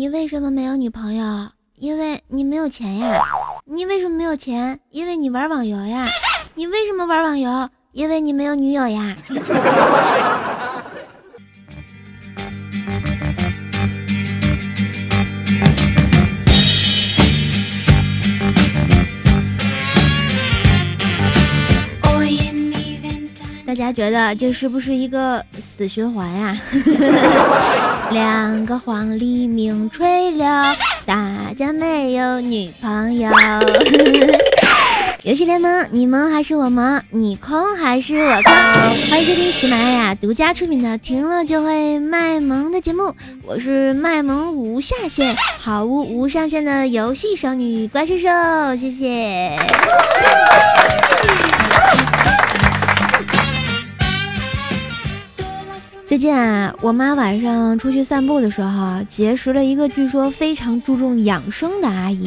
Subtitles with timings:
[0.00, 1.50] 你为什么没有女朋友？
[1.76, 3.20] 因为你没有钱呀。
[3.66, 4.80] 你为什么没有钱？
[4.88, 6.06] 因为你玩网游呀。
[6.54, 7.68] 你为什么玩网游？
[7.92, 9.14] 因为你没有女友呀。
[23.70, 26.60] 大家觉得这是不是一个死循环呀？
[28.10, 30.44] 两个黄鹂鸣翠柳，
[31.06, 33.30] 大家没有女朋友。
[35.22, 37.00] 游戏联盟，你萌还是我萌？
[37.10, 38.52] 你空还是我空？
[39.08, 43.14] 欢迎收听喜马拉雅独家出品的《听了就会卖萌》的节目，
[43.46, 49.56] 我是卖萌无下限、好物无上限的游戏少女怪兽兽，谢谢。
[56.10, 62.24] 最近啊，我妈晚上出去散步的时候，结识了一个据说非常注重养生的阿姨。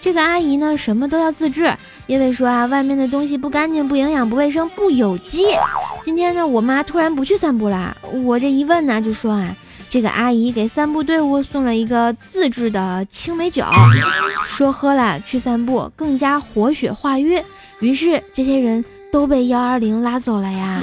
[0.00, 5.44] 这个阿姨呢，什么都要自制，因为说啊，外面的东西不干净、不营养、不卫生、不有机。
[6.02, 9.54] 今天呢，我妈突然不去散步了，我这一问呢，就说啊，
[9.90, 13.62] 这个阿姨给散步队伍送了一个自制的青梅酒，
[14.46, 17.44] 说喝了去散步更加活血化瘀。
[17.80, 20.80] 于是这些人都被幺二零拉走了呀。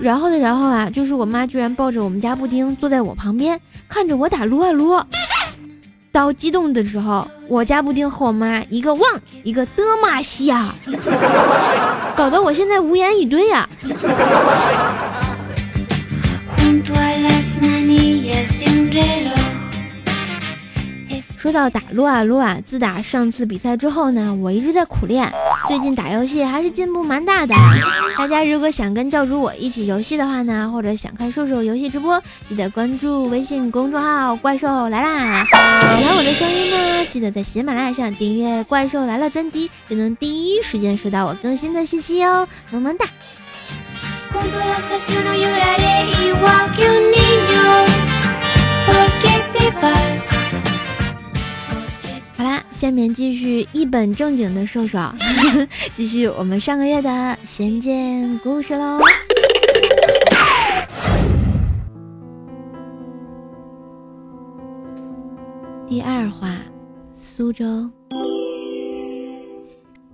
[0.00, 5.00] 然后呢，然后啊，就是我妈居然抱着我们家布丁坐在我旁边，看着我打撸啊撸。
[6.10, 9.02] 到激动的时候，我家布丁和我妈一个旺，
[9.44, 10.72] 一个德玛西亚，
[12.16, 13.68] 搞得我现在无言以对呀。
[21.38, 25.32] 说到打撸啊撸啊，自打上次比赛之后呢，我一直在苦练。
[25.68, 27.54] 最近打游戏还是进步蛮大的。
[28.16, 35.44] 大家如果想跟教主我一起游戏的话呢，或者想看兽兽游戏直播，记得关注微信公众号“怪兽来啦”。
[35.96, 42.48] 喜欢我的声音呢，记得在喜马拉雅上订阅“怪兽来了”专辑，就能第一时间收到我更新的信息哦。
[42.72, 43.06] 萌萌哒。
[52.88, 54.98] 下面继续一本正经的瘦瘦，
[55.94, 58.98] 继续我们上个月的仙剑故事喽。
[65.86, 66.56] 第二话，
[67.12, 67.90] 苏州。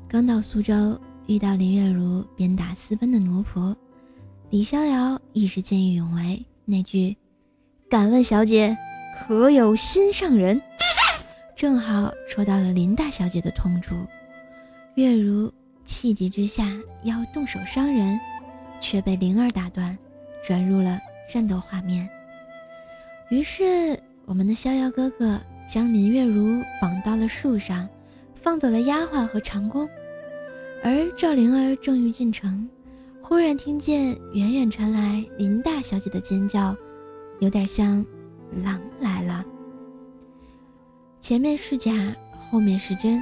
[0.09, 0.99] 刚到苏州，
[1.29, 3.73] 遇到林月如鞭打私奔的奴仆，
[4.51, 7.17] 李逍遥一时见义勇为，那句
[7.89, 8.77] “敢问小姐，
[9.29, 10.61] 可有心上人？”
[11.57, 13.95] 正好戳到了林大小姐的痛处，
[14.97, 15.53] 月如
[15.85, 16.69] 气急之下
[17.05, 18.19] 要动手伤人，
[18.81, 19.97] 却被灵儿打断，
[20.47, 20.99] 转入了
[21.33, 22.09] 战斗画面。
[23.31, 25.41] 于是，我们的逍遥哥哥
[25.73, 27.89] 将林月如绑到了树上，
[28.35, 29.89] 放走了丫鬟和长工。
[30.83, 32.69] 而赵灵儿正欲进城，
[33.23, 36.77] 忽然听见远远传来林大小姐的尖叫，
[37.39, 38.05] 有点像
[38.63, 39.45] 狼来了。
[41.25, 43.19] 前面是假，后面是真。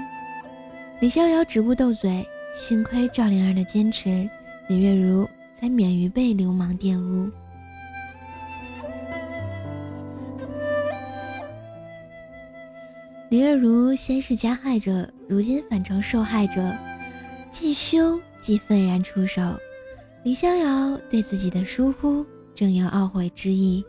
[0.99, 4.29] 李逍遥止步斗嘴，幸亏赵灵儿的坚持，
[4.67, 5.25] 李月如
[5.55, 7.31] 才免于被流氓玷污。
[13.31, 16.77] 李月如先是加害者，如今反成受害者，
[17.53, 19.41] 既羞既愤然出手。
[20.25, 23.85] 李逍遥对自己的疏忽正有懊悔之意，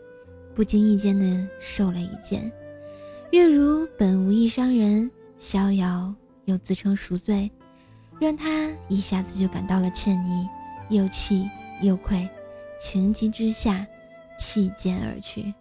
[0.54, 2.48] 不经意间的受了一剑。
[3.34, 6.14] 月如本无意伤人，逍遥
[6.44, 7.50] 又自称赎罪，
[8.20, 10.46] 让他一下子就感到了歉意，
[10.88, 11.44] 又气
[11.82, 12.28] 又愧，
[12.80, 13.84] 情急之下
[14.38, 15.52] 弃剑而去。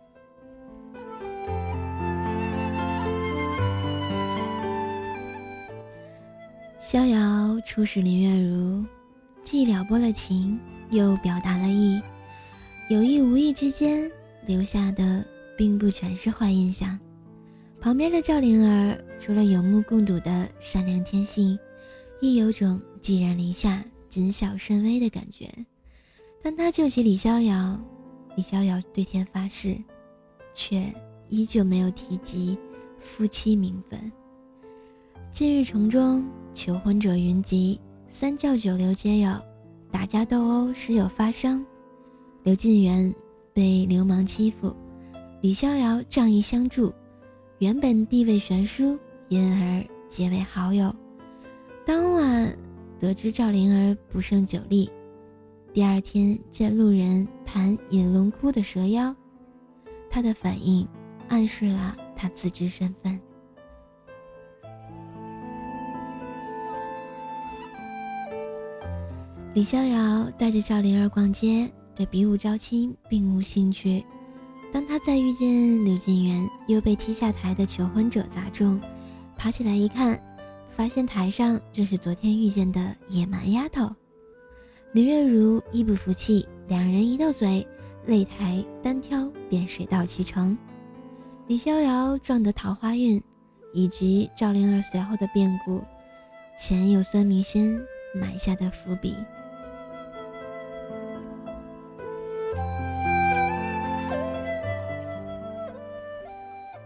[6.79, 8.85] 逍遥初识林月如，
[9.41, 10.59] 既撩拨了情，
[10.91, 12.00] 又表达了意，
[12.91, 14.07] 有意无意之间
[14.45, 15.25] 留下的，
[15.57, 17.00] 并不全是坏印象。
[17.83, 21.59] 旁边的赵灵儿，除了有目共睹的善良天性，
[22.21, 25.53] 亦有种寄人篱下、谨小慎微的感觉。
[26.41, 27.77] 当他救起李逍遥，
[28.38, 29.77] 李逍遥对天发誓，
[30.53, 30.81] 却
[31.27, 32.57] 依旧没有提及
[33.00, 34.09] 夫妻名分。
[35.33, 37.77] 近日城中求婚者云集，
[38.07, 39.38] 三教九流皆有，
[39.91, 41.65] 打架斗殴时有发生。
[42.44, 43.13] 刘晋元
[43.53, 44.74] 被流氓欺负，
[45.41, 46.89] 李逍遥仗义相助。
[47.63, 49.00] 原本地位悬殊，
[49.30, 50.94] 因而结为好友。
[51.86, 52.54] 当晚
[53.00, 54.92] 得知赵灵儿不胜酒力，
[55.71, 59.15] 第二天见路人弹引龙窟的蛇妖，
[60.10, 60.86] 他的反应
[61.30, 63.18] 暗示了他自知身份。
[69.54, 74.06] 李逍遥带着赵灵儿逛街，对比武招亲并无兴趣。
[74.74, 78.81] 当他再遇见刘金元，又被踢下台的求婚者砸中，
[79.38, 80.20] 爬起来一看，
[80.75, 83.88] 发现台上正是昨天遇见的野蛮丫头
[84.92, 85.62] 林月如。
[85.72, 87.66] 一不服气，两人一斗嘴，
[88.08, 90.58] 擂台单挑便水到渠成。
[91.46, 93.22] 李逍遥撞得桃花运，
[93.74, 95.81] 以及赵灵儿随后的变故，
[96.60, 97.80] 前有孙明仙
[98.20, 99.14] 埋下的伏笔。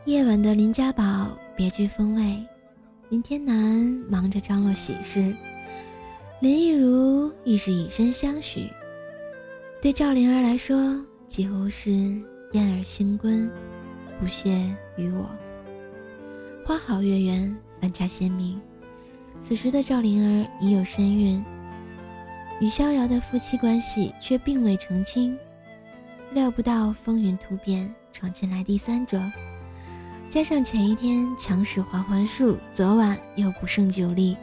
[0.08, 2.42] 夜晚的林家堡别具风味，
[3.10, 3.54] 林天南
[4.10, 5.36] 忙着张罗喜事，
[6.40, 8.70] 林亦如亦是以身相许。
[9.82, 11.92] 对赵灵儿来说，几乎是
[12.54, 13.52] 燕儿新婚，
[14.18, 14.50] 不屑
[14.96, 15.30] 于我。
[16.66, 18.58] 花好月圆，反差鲜明。
[19.42, 21.44] 此时的赵灵儿已有身孕，
[22.62, 25.38] 与逍遥的夫妻关系却并未澄清。
[26.34, 29.22] 料不到风云突变，闯进来第三者。
[30.30, 34.36] 加上前一天强使还魂术，昨晚又不胜酒力，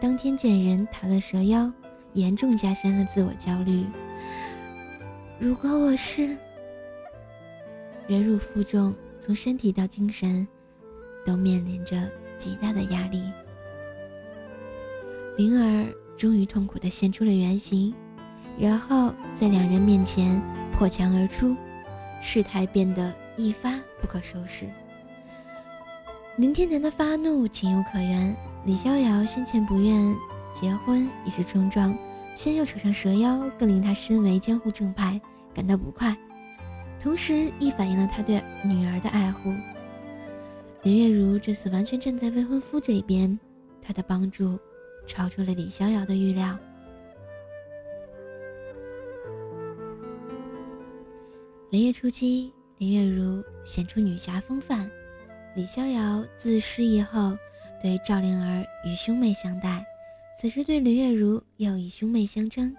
[0.00, 1.70] 当天见人谈论蛇妖，
[2.14, 3.84] 严重加深了自我焦虑。
[5.40, 6.36] 如果我是
[8.06, 10.46] 忍辱负重，从身体到精神，
[11.26, 12.08] 都面临着
[12.38, 13.20] 极大的压力。
[15.36, 15.86] 灵儿
[16.16, 17.92] 终于痛苦地现出了原形，
[18.56, 20.40] 然后在两人面前
[20.72, 21.56] 破墙而出，
[22.22, 24.68] 事态变得一发不可收拾。
[26.38, 28.34] 林天南的发怒情有可原，
[28.64, 30.16] 李逍遥先前不愿
[30.58, 31.94] 结婚已是冲撞，
[32.34, 35.20] 先又扯上蛇妖，更令他身为江湖正派
[35.52, 36.16] 感到不快，
[37.02, 39.52] 同时亦反映了他对女儿的爱护。
[40.82, 43.38] 林月如这次完全站在未婚夫这边，
[43.82, 44.58] 她的帮助
[45.06, 46.58] 超出了李逍遥的预料。
[51.68, 54.90] 连夜出击，林月如显出女侠风范。
[55.54, 57.36] 李逍遥自失忆后，
[57.82, 59.84] 对赵灵儿与兄妹相待，
[60.40, 62.74] 此时对林月如又以兄妹相称，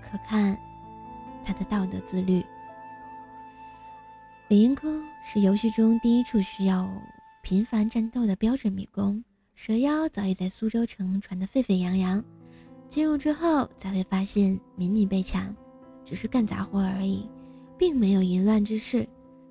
[0.00, 0.56] 可看
[1.44, 2.42] 他的道德自律。
[4.48, 4.88] 李英沟
[5.26, 6.88] 是游戏中第一处需要
[7.42, 9.22] 频繁战斗的标准迷宫，
[9.54, 12.24] 蛇妖早已在苏州城传得沸沸扬扬。
[12.88, 15.54] 进入之后才会发现民女被抢，
[16.04, 17.28] 只是干杂活而已，
[17.76, 19.06] 并没有淫乱之事，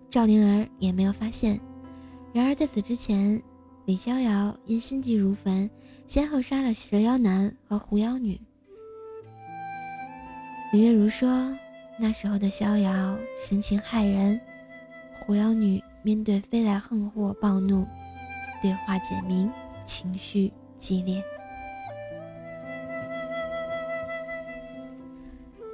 [0.10, 1.60] 赵灵儿也没有发现。
[2.36, 3.42] 然而在此之前，
[3.86, 5.70] 李逍遥因心急如焚，
[6.06, 8.38] 先后杀了蛇妖男和狐妖女。
[10.74, 11.50] 林月如说，
[11.98, 13.18] 那时候的逍遥
[13.48, 14.38] 神情骇人，
[15.22, 17.86] 狐妖女面对飞来横祸暴怒，
[18.62, 19.50] 对话简明，
[19.86, 21.24] 情绪激烈。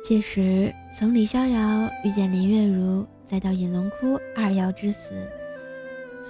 [0.03, 5.15] 届时，从李逍遥遇见林月如，再到隐龙窟二妖之死。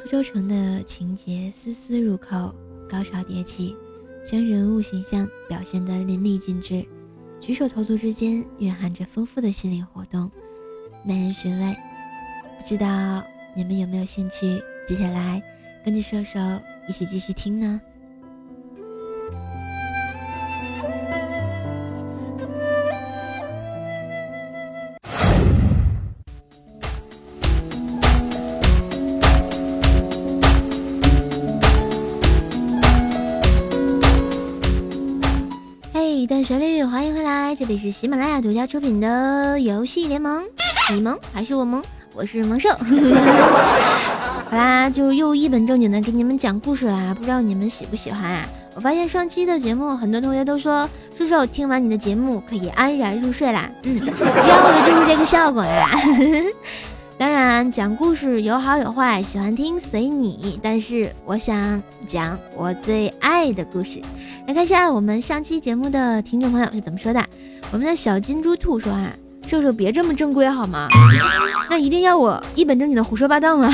[0.01, 2.51] 苏州城的情节丝丝入扣，
[2.89, 3.75] 高潮迭起，
[4.27, 6.83] 将人物形象表现得淋漓尽致，
[7.39, 10.31] 举手投足之间蕴含着丰富的心理活动，
[11.05, 11.75] 耐人寻味。
[12.59, 13.23] 不知道
[13.55, 14.59] 你们有没有兴趣？
[14.89, 15.39] 接下来
[15.85, 16.39] 跟着射手
[16.89, 17.79] 一起继续听呢？
[37.71, 40.43] 里是喜马拉雅独家出品的游戏联盟，
[40.93, 41.81] 你萌还是我萌？
[42.13, 42.69] 我是萌兽。
[44.49, 48.45] 好啦，就又一本正经的给你们讲故事啦，不知道你们喜不喜欢啊？
[48.75, 53.71] 我发现上期的节目，很多同学都说，叔叔听完你的节目可以安然入睡啦。
[53.83, 55.89] 嗯， 要的就是这个效果呀。
[57.21, 60.59] 当然，讲故事有好有坏，喜欢听随你。
[60.63, 64.01] 但是我想讲我最爱的故事。
[64.47, 67.23] 来看一下我们上期节目的听众朋友是怎么说的。
[67.71, 69.13] 我们的小金猪兔说啊，
[69.45, 70.87] 瘦瘦别这么正规好吗？
[71.69, 73.69] 那一定要我一本正经的胡说八道吗？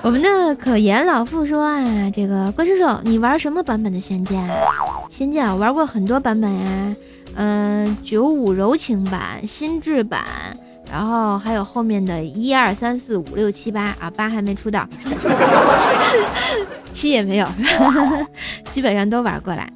[0.00, 4.42] 我们的可言老妇说啊，这个怪兽兽，你玩什么版本的仙剑？
[5.10, 6.96] 仙剑我玩过很多版本呀，
[7.34, 10.24] 嗯，九五柔情版、新制版。
[10.94, 14.86] 然后还有后面的一二三四五六七八啊，八还没出道，
[16.92, 17.48] 七也没有，
[18.70, 19.68] 基本上都玩过来。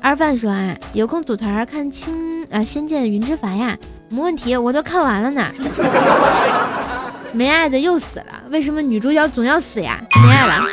[0.00, 3.76] 二范说啊，有空组团看青啊《仙剑云之凡》呀，
[4.10, 5.44] 没问题，我都看完了呢。
[7.34, 10.00] 没爱的又死了，为什么女主角总要死呀？
[10.24, 10.64] 没爱了。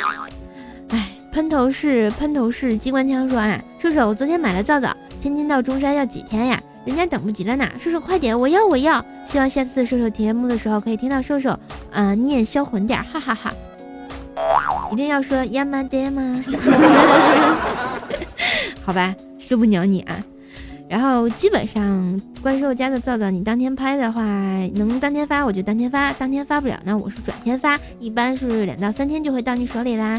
[0.90, 6.60] 哎，喷头式喷头式机关枪说啊，射手，我昨天买了皂皂，天津到中山要几天呀？
[6.84, 9.04] 人家等不及了呢，射手快点，我要我要。
[9.28, 11.54] 希望下次射手节目的时候可以听到射手，
[11.90, 13.52] 嗯，念销魂点，哈哈哈。
[14.90, 16.34] 一定要说亚麻爹吗？
[18.82, 20.18] 好吧，是不鸟你啊。
[20.88, 24.22] 然后基本上怪兽家的皂皂，你当天拍的话，
[24.74, 30.18] 能当天发我就当天发，当天发不了那，我是转天发，一般是两到三天就会到你手里啦。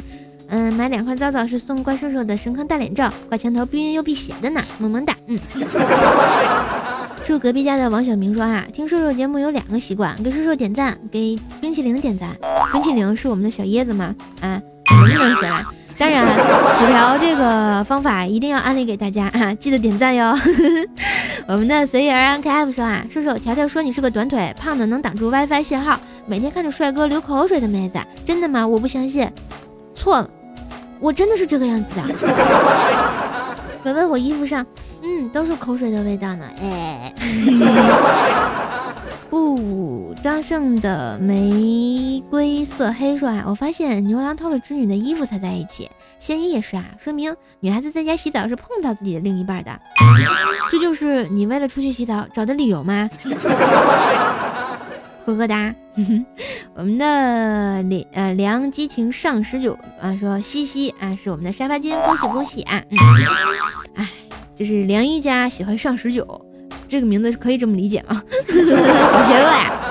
[0.49, 5.15] 嗯，买两块皂皂是送怪兽兽的神坑大脸照，挂墙头避孕又辟邪的呢，萌萌哒。
[5.25, 5.39] 嗯。
[7.29, 12.35] 住隔壁家的王小明说啊，听兽兽节目有两个习惯，给兽兽点赞，给冰淇淋点赞。
[12.73, 14.15] 冰淇淋是我们的小椰子吗？
[14.41, 14.59] 啊，
[14.89, 15.63] 能不能行啊？
[15.95, 16.25] 当然，
[16.73, 19.53] 此条这个方法一定要安利给大家啊！
[19.53, 20.35] 记得点赞哟。
[21.47, 28.65] 我们的随遇而安 KF 说啊，叔叔条条说你是个短腿胖的能挡住 WiFi 信号，每天看着帅哥流口水的妹子，真的吗？
[28.67, 29.31] 我不相信。
[29.93, 30.27] 错了，
[30.99, 32.03] 我真的是这个样子的。
[33.83, 34.65] 闻闻我衣服上，
[35.01, 36.45] 嗯，都是口水的味道呢。
[36.61, 37.13] 哎。
[39.29, 45.87] 不，张胜的玫瑰色黑说啊，我发现牛郎偷了织女的衣服才在一起，
[46.19, 49.79] 仙一也是啊，说明女孩子在家洗澡是碰到自己的另一半的，
[50.71, 53.07] 这就是你为了出去洗澡找的理由吗？
[55.31, 55.73] 呵呵哒，
[56.75, 62.83] 我们的梁呃梁激情上十九啊说西西啊是我们的沙发君，恭喜恭喜啊！
[63.95, 64.07] 哎，
[64.55, 66.45] 就是梁一家喜欢上十九。
[66.87, 68.15] 这个名字是可以这么理解吗？
[68.15, 69.88] 好邪恶呀！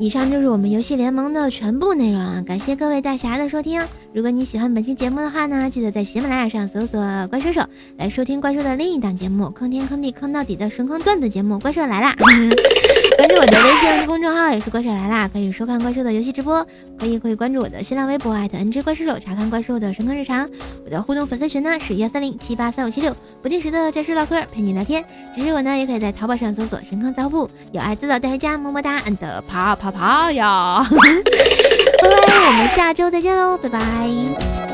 [0.00, 2.40] 以上就是我们游戏联盟的全部内容啊！
[2.46, 3.82] 感谢各位大侠的收听。
[4.12, 7.62] 如果你喜欢本期节目的话呢，记得在喜马拉雅上搜索“怪兽手”
[7.98, 12.14] 来收听怪兽的另一档节目——坑天坑地坑到底的神坑段子节目《怪兽来啦》。
[13.18, 16.64] 关注我的微信公众号也是怪兽来啦，可以收看怪兽的游戏直播，
[16.96, 20.48] 可以可以关注我的新浪微博艾特 NG 怪兽手查看怪兽的神坑日常。
[20.84, 25.04] 我的互动粉丝群呢是幺三零七八三五七六，不定时的战士唠嗑陪你聊天。
[25.34, 29.16] 支持我呢，也可以在淘宝上搜索神坑造铺，有爱自导带回家，么么哒，and
[29.48, 30.86] 跑跑跑哟！
[32.00, 34.67] 拜拜，我们下周再见喽，拜拜。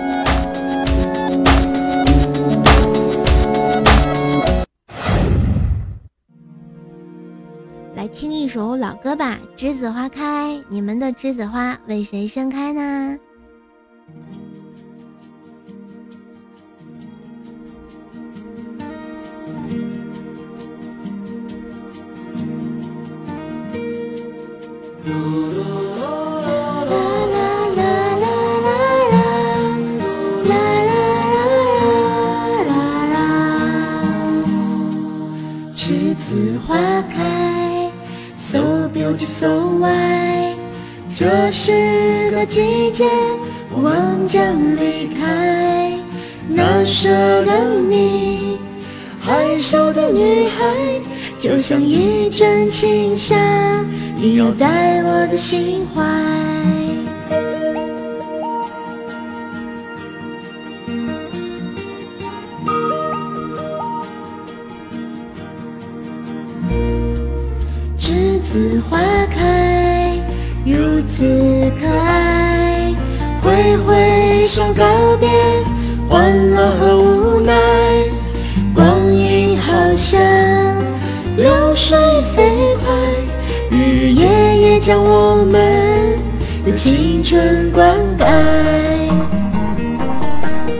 [8.04, 10.52] 来听一首老歌吧，《栀子花开》。
[10.68, 13.18] 你们的栀子花为谁盛开呢？
[35.74, 36.76] 栀子花
[37.08, 37.53] 开。
[38.44, 39.48] So beautiful, so
[39.80, 40.56] white。
[41.16, 43.06] 这是个季节，
[43.70, 43.90] 我
[44.28, 45.98] 将离开。
[46.46, 47.08] 难舍
[47.46, 48.58] 的你，
[49.18, 51.00] 害羞的女孩，
[51.40, 53.38] 就像一阵清香，
[54.18, 56.53] 萦绕在我的心怀。
[68.54, 69.00] 栀花
[69.34, 70.16] 开，
[70.64, 72.94] 如此可爱。
[73.42, 74.84] 挥挥手告
[75.18, 75.28] 别，
[76.08, 77.52] 欢乐和无奈。
[78.72, 80.22] 光阴好像
[81.36, 81.98] 流水
[82.36, 82.94] 飞快，
[83.72, 86.16] 日日夜夜将我们
[86.64, 88.24] 的青春灌溉。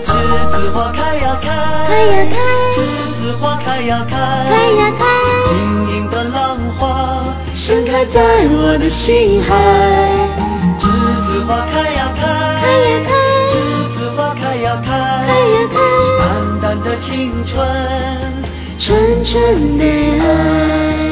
[0.06, 0.12] 栀
[0.52, 1.50] 子花开呀开，
[1.88, 2.38] 开呀开。
[2.72, 2.78] 栀
[3.14, 4.16] 子花开呀开，
[4.48, 5.04] 开呀开。
[8.06, 8.20] 在
[8.50, 9.54] 我的心海，
[10.78, 10.82] 栀
[11.24, 12.22] 子花开呀开，
[12.60, 13.10] 开呀开，
[13.48, 13.52] 栀
[13.88, 14.90] 子花开呀开，
[15.26, 15.76] 开呀开，
[16.20, 16.22] 淡
[16.60, 17.66] 淡的青春，
[18.78, 19.84] 纯纯的
[20.20, 21.03] 爱。